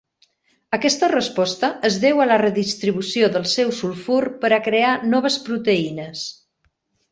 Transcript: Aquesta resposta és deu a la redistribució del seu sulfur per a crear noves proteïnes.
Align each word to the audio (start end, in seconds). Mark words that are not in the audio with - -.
Aquesta 0.77 1.09
resposta 1.11 1.69
és 1.89 1.97
deu 2.05 2.23
a 2.23 2.27
la 2.31 2.39
redistribució 2.43 3.29
del 3.37 3.47
seu 3.53 3.71
sulfur 3.83 4.19
per 4.47 4.53
a 4.57 4.61
crear 4.71 4.97
noves 5.15 5.41
proteïnes. 5.47 6.27